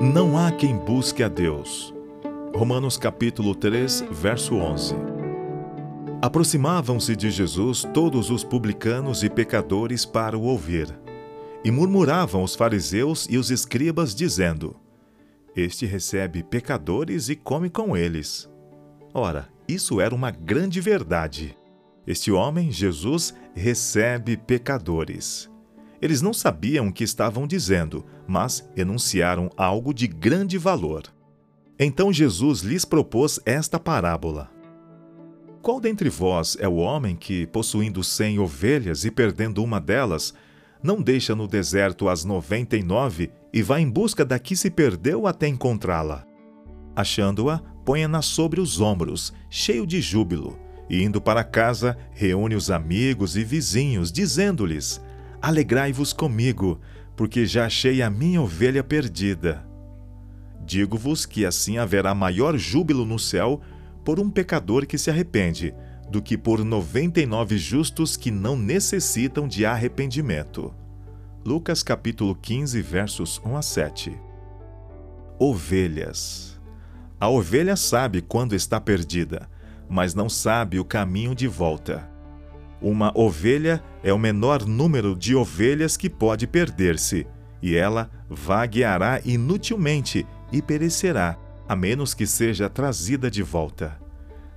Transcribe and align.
Não 0.00 0.38
há 0.38 0.50
quem 0.50 0.78
busque 0.78 1.22
a 1.22 1.28
Deus. 1.28 1.94
Romanos 2.56 2.96
capítulo 2.96 3.54
3, 3.54 4.06
verso 4.10 4.54
11. 4.54 4.94
Aproximavam-se 6.22 7.14
de 7.14 7.30
Jesus 7.30 7.86
todos 7.92 8.30
os 8.30 8.42
publicanos 8.42 9.22
e 9.22 9.28
pecadores 9.28 10.06
para 10.06 10.38
o 10.38 10.44
ouvir. 10.44 10.88
E 11.62 11.70
murmuravam 11.70 12.42
os 12.42 12.54
fariseus 12.54 13.26
e 13.28 13.36
os 13.36 13.50
escribas, 13.50 14.14
dizendo: 14.14 14.74
Este 15.54 15.84
recebe 15.84 16.42
pecadores 16.42 17.28
e 17.28 17.36
come 17.36 17.68
com 17.68 17.94
eles. 17.94 18.50
Ora, 19.12 19.50
isso 19.68 20.00
era 20.00 20.14
uma 20.14 20.30
grande 20.30 20.80
verdade. 20.80 21.54
Este 22.06 22.32
homem, 22.32 22.72
Jesus, 22.72 23.34
recebe 23.54 24.38
pecadores. 24.38 25.50
Eles 26.00 26.22
não 26.22 26.32
sabiam 26.32 26.88
o 26.88 26.92
que 26.92 27.04
estavam 27.04 27.46
dizendo, 27.46 28.04
mas 28.26 28.68
enunciaram 28.76 29.50
algo 29.56 29.92
de 29.92 30.06
grande 30.06 30.56
valor. 30.56 31.02
Então 31.78 32.12
Jesus 32.12 32.60
lhes 32.60 32.84
propôs 32.84 33.38
esta 33.44 33.78
parábola: 33.78 34.50
Qual 35.60 35.80
dentre 35.80 36.08
vós 36.08 36.56
é 36.60 36.68
o 36.68 36.76
homem 36.76 37.16
que, 37.16 37.46
possuindo 37.46 38.02
cem 38.02 38.38
ovelhas 38.38 39.04
e 39.04 39.10
perdendo 39.10 39.62
uma 39.62 39.80
delas, 39.80 40.32
não 40.82 41.02
deixa 41.02 41.34
no 41.34 41.46
deserto 41.46 42.08
as 42.08 42.24
noventa 42.24 42.76
e 42.76 42.82
nove 42.82 43.30
e 43.52 43.62
vai 43.62 43.82
em 43.82 43.90
busca 43.90 44.24
da 44.24 44.38
que 44.38 44.56
se 44.56 44.70
perdeu 44.70 45.26
até 45.26 45.46
encontrá-la? 45.46 46.26
Achando-a, 46.96 47.58
põe-na 47.84 48.22
sobre 48.22 48.60
os 48.60 48.80
ombros, 48.80 49.32
cheio 49.50 49.86
de 49.86 50.00
júbilo, 50.00 50.58
e 50.88 51.02
indo 51.02 51.20
para 51.20 51.44
casa, 51.44 51.96
reúne 52.12 52.54
os 52.54 52.70
amigos 52.70 53.36
e 53.36 53.44
vizinhos, 53.44 54.10
dizendo-lhes: 54.10 55.00
Alegrai-vos 55.42 56.12
comigo, 56.12 56.80
porque 57.16 57.46
já 57.46 57.66
achei 57.66 58.02
a 58.02 58.10
minha 58.10 58.42
ovelha 58.42 58.84
perdida. 58.84 59.66
Digo-vos 60.64 61.24
que 61.24 61.46
assim 61.46 61.78
haverá 61.78 62.14
maior 62.14 62.58
júbilo 62.58 63.06
no 63.06 63.18
céu 63.18 63.60
por 64.04 64.20
um 64.20 64.30
pecador 64.30 64.86
que 64.86 64.98
se 64.98 65.10
arrepende, 65.10 65.74
do 66.10 66.20
que 66.20 66.36
por 66.36 66.64
noventa 66.64 67.20
e 67.20 67.26
nove 67.26 67.56
justos 67.56 68.16
que 68.16 68.30
não 68.30 68.56
necessitam 68.56 69.48
de 69.48 69.64
arrependimento. 69.64 70.74
Lucas 71.44 71.82
capítulo 71.82 72.34
15, 72.34 72.82
versos 72.82 73.40
1 73.44 73.56
a 73.56 73.62
7. 73.62 74.20
Ovelhas. 75.38 76.60
A 77.18 77.28
ovelha 77.28 77.76
sabe 77.76 78.20
quando 78.20 78.54
está 78.54 78.78
perdida, 78.78 79.48
mas 79.88 80.14
não 80.14 80.28
sabe 80.28 80.78
o 80.78 80.84
caminho 80.84 81.34
de 81.34 81.48
volta. 81.48 82.10
Uma 82.82 83.12
ovelha 83.14 83.82
é 84.02 84.12
o 84.12 84.18
menor 84.18 84.64
número 84.66 85.14
de 85.14 85.34
ovelhas 85.36 85.98
que 85.98 86.08
pode 86.08 86.46
perder-se, 86.46 87.26
e 87.60 87.76
ela 87.76 88.10
vagueará 88.28 89.20
inutilmente 89.22 90.26
e 90.50 90.62
perecerá, 90.62 91.36
a 91.68 91.76
menos 91.76 92.14
que 92.14 92.26
seja 92.26 92.70
trazida 92.70 93.30
de 93.30 93.42
volta. 93.42 93.98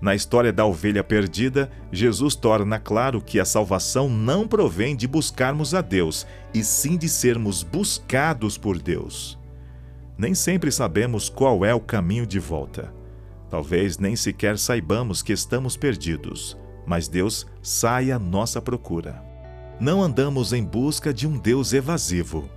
Na 0.00 0.14
história 0.14 0.52
da 0.52 0.64
ovelha 0.64 1.02
perdida, 1.02 1.70
Jesus 1.90 2.36
torna 2.36 2.78
claro 2.78 3.20
que 3.20 3.40
a 3.40 3.44
salvação 3.44 4.08
não 4.08 4.46
provém 4.46 4.94
de 4.94 5.08
buscarmos 5.08 5.74
a 5.74 5.80
Deus, 5.80 6.24
e 6.54 6.62
sim 6.62 6.96
de 6.96 7.08
sermos 7.08 7.64
buscados 7.64 8.56
por 8.56 8.80
Deus. 8.80 9.38
Nem 10.16 10.34
sempre 10.34 10.70
sabemos 10.70 11.28
qual 11.28 11.64
é 11.64 11.74
o 11.74 11.80
caminho 11.80 12.26
de 12.26 12.38
volta. 12.38 12.92
Talvez 13.50 13.98
nem 13.98 14.14
sequer 14.14 14.58
saibamos 14.58 15.22
que 15.22 15.32
estamos 15.32 15.76
perdidos 15.76 16.56
mas 16.86 17.08
Deus 17.08 17.46
sai 17.62 18.10
à 18.10 18.18
nossa 18.18 18.60
procura. 18.60 19.22
Não 19.80 20.02
andamos 20.02 20.52
em 20.52 20.64
busca 20.64 21.12
de 21.12 21.26
um 21.26 21.38
Deus 21.38 21.72
evasivo. 21.72 22.48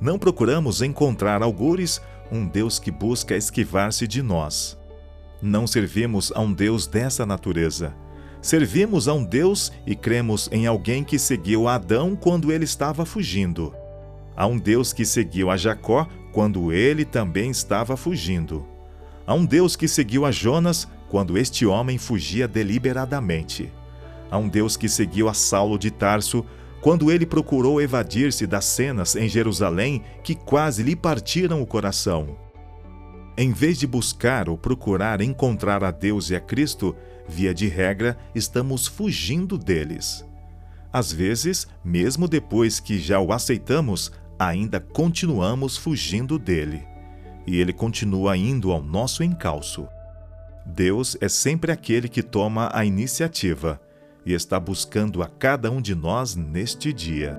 Não 0.00 0.18
procuramos 0.18 0.82
encontrar 0.82 1.42
algures 1.42 2.00
um 2.30 2.46
Deus 2.46 2.78
que 2.78 2.90
busca 2.90 3.36
esquivar-se 3.36 4.06
de 4.06 4.22
nós. 4.22 4.78
Não 5.40 5.66
servimos 5.66 6.32
a 6.34 6.40
um 6.40 6.52
Deus 6.52 6.86
dessa 6.86 7.24
natureza. 7.24 7.94
Servimos 8.42 9.08
a 9.08 9.14
um 9.14 9.24
Deus 9.24 9.72
e 9.86 9.94
cremos 9.94 10.48
em 10.52 10.66
alguém 10.66 11.02
que 11.02 11.18
seguiu 11.18 11.68
Adão 11.68 12.14
quando 12.14 12.52
ele 12.52 12.64
estava 12.64 13.04
fugindo. 13.04 13.74
Há 14.36 14.46
um 14.46 14.58
Deus 14.58 14.92
que 14.92 15.04
seguiu 15.04 15.50
a 15.50 15.56
Jacó 15.56 16.06
quando 16.32 16.72
ele 16.72 17.04
também 17.04 17.50
estava 17.50 17.96
fugindo. 17.96 18.66
Há 19.26 19.34
um 19.34 19.44
Deus 19.44 19.74
que 19.74 19.88
seguiu 19.88 20.24
a 20.24 20.30
Jonas 20.30 20.86
quando 21.08 21.38
este 21.38 21.64
homem 21.64 21.98
fugia 21.98 22.48
deliberadamente. 22.48 23.72
Há 24.30 24.38
um 24.38 24.48
Deus 24.48 24.76
que 24.76 24.88
seguiu 24.88 25.28
a 25.28 25.34
Saulo 25.34 25.78
de 25.78 25.90
Tarso 25.90 26.44
quando 26.80 27.10
ele 27.10 27.26
procurou 27.26 27.80
evadir-se 27.80 28.46
das 28.46 28.64
cenas 28.64 29.16
em 29.16 29.28
Jerusalém 29.28 30.02
que 30.22 30.34
quase 30.34 30.82
lhe 30.82 30.94
partiram 30.94 31.60
o 31.62 31.66
coração. 31.66 32.36
Em 33.36 33.52
vez 33.52 33.78
de 33.78 33.86
buscar 33.86 34.48
ou 34.48 34.56
procurar 34.56 35.20
encontrar 35.20 35.84
a 35.84 35.90
Deus 35.90 36.30
e 36.30 36.36
a 36.36 36.40
Cristo, 36.40 36.96
via 37.28 37.52
de 37.52 37.68
regra, 37.68 38.16
estamos 38.34 38.86
fugindo 38.86 39.58
deles. 39.58 40.24
Às 40.92 41.12
vezes, 41.12 41.66
mesmo 41.84 42.26
depois 42.26 42.80
que 42.80 42.98
já 42.98 43.20
o 43.20 43.32
aceitamos, 43.32 44.10
ainda 44.38 44.80
continuamos 44.80 45.76
fugindo 45.76 46.38
dele. 46.38 46.82
E 47.46 47.58
ele 47.58 47.72
continua 47.72 48.36
indo 48.36 48.72
ao 48.72 48.82
nosso 48.82 49.22
encalço. 49.22 49.86
Deus 50.66 51.16
é 51.20 51.28
sempre 51.28 51.70
aquele 51.70 52.08
que 52.08 52.22
toma 52.22 52.68
a 52.74 52.84
iniciativa 52.84 53.80
e 54.26 54.34
está 54.34 54.58
buscando 54.58 55.22
a 55.22 55.28
cada 55.28 55.70
um 55.70 55.80
de 55.80 55.94
nós 55.94 56.34
neste 56.34 56.92
dia. 56.92 57.38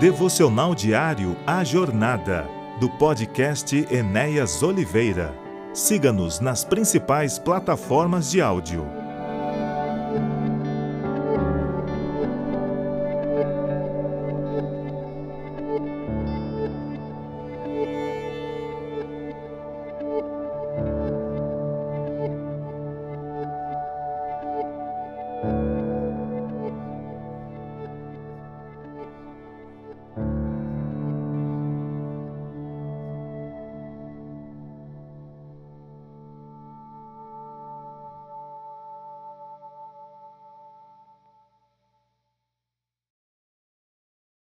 Devocional 0.00 0.74
Diário 0.74 1.36
A 1.46 1.62
Jornada, 1.62 2.48
do 2.80 2.90
podcast 2.90 3.86
Enéas 3.88 4.60
Oliveira. 4.60 5.32
Siga-nos 5.72 6.40
nas 6.40 6.64
principais 6.64 7.38
plataformas 7.38 8.28
de 8.28 8.40
áudio. 8.40 9.01